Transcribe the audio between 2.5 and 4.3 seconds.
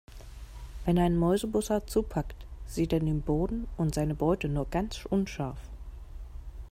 sieht er den Boden und seine